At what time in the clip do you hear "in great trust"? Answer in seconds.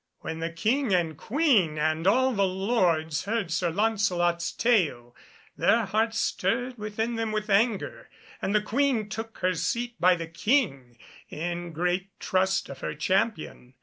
11.29-12.67